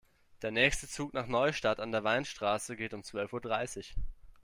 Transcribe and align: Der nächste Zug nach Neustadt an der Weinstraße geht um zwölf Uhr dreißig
Der 0.41 0.49
nächste 0.49 0.87
Zug 0.87 1.13
nach 1.13 1.27
Neustadt 1.27 1.79
an 1.79 1.91
der 1.91 2.03
Weinstraße 2.03 2.75
geht 2.75 2.95
um 2.95 3.03
zwölf 3.03 3.33
Uhr 3.33 3.39
dreißig 3.41 3.93